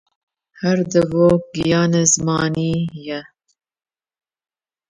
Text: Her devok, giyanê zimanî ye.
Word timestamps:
Her 0.61 0.79
devok, 0.91 1.41
giyanê 1.53 2.03
zimanî 2.11 2.71
ye. 3.07 3.21